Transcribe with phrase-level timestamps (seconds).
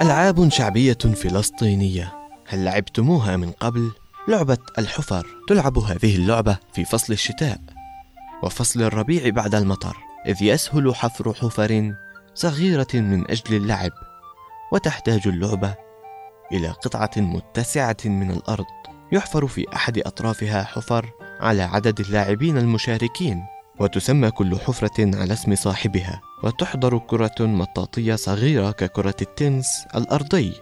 [0.00, 2.12] ألعاب شعبية فلسطينية.
[2.48, 3.90] هل لعبتموها من قبل؟
[4.28, 5.26] لعبة الحفر.
[5.48, 7.60] تلعب هذه اللعبة في فصل الشتاء
[8.42, 11.94] وفصل الربيع بعد المطر إذ يسهل حفر حفر
[12.34, 13.90] صغيرة من أجل اللعب
[14.72, 15.74] وتحتاج اللعبة
[16.52, 18.66] إلى قطعة متسعة من الأرض.
[19.12, 21.10] يحفر في أحد أطرافها حفر
[21.40, 23.42] على عدد اللاعبين المشاركين.
[23.80, 30.52] وتسمى كل حفرة على اسم صاحبها وتحضر كرة مطاطية صغيرة ككرة التنس الأرضي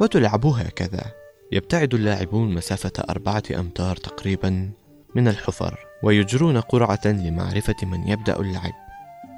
[0.00, 1.04] وتلعب هكذا.
[1.52, 4.70] يبتعد اللاعبون مسافة أربعة أمتار تقريبا
[5.14, 8.72] من الحفر ويجرون قرعة لمعرفة من يبدأ اللعب.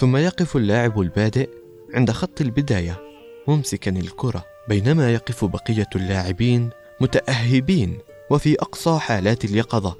[0.00, 1.48] ثم يقف اللاعب البادئ
[1.94, 3.00] عند خط البداية
[3.48, 6.70] ممسكا الكرة بينما يقف بقية اللاعبين
[7.00, 7.98] متأهبين
[8.30, 9.96] وفي أقصى حالات اليقظة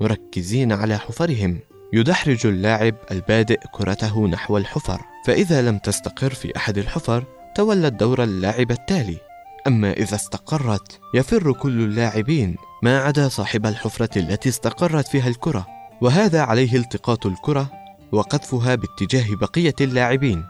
[0.00, 1.58] مركزين على حفرهم.
[1.94, 5.00] يدحرج اللاعب البادئ كرته نحو الحفر.
[5.26, 7.24] فإذا لم تستقر في أحد الحفر
[7.54, 9.18] تولى الدور اللاعب التالي.
[9.66, 15.66] أما إذا استقرت يفر كل اللاعبين ما عدا صاحب الحفرة التي استقرت فيها الكرة.
[16.00, 17.70] وهذا عليه التقاط الكرة
[18.12, 20.44] وقذفها باتجاه بقية اللاعبين.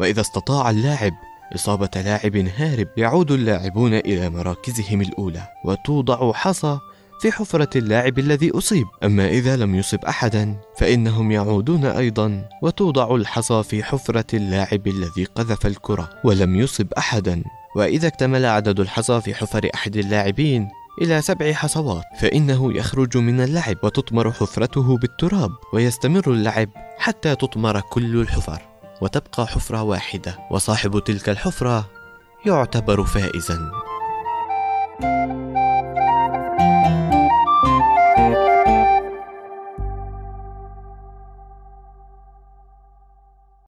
[0.00, 1.12] وإذا استطاع اللاعب
[1.54, 6.78] إصابة لاعب هارب يعود اللاعبون إلى مراكزهم الأولى وتوضع حصى
[7.22, 8.86] في حفرة اللاعب الذي أصيب.
[9.04, 15.66] أما إذا لم يصب أحدا فإنهم يعودون أيضا وتوضع الحصى في حفرة اللاعب الذي قذف
[15.66, 16.10] الكرة.
[16.24, 17.42] ولم يصب أحدا
[17.76, 20.68] وإذا اكتمل عدد الحصى في حفر أحد اللاعبين
[21.02, 28.20] إلى سبع حصوات فإنه يخرج من اللعب وتطمر حفرته بالتراب ويستمر اللعب حتى تطمر كل
[28.20, 28.62] الحفر.
[29.02, 31.88] وتبقى حفرة واحدة وصاحب تلك الحفرة
[32.46, 33.70] يعتبر فائزا.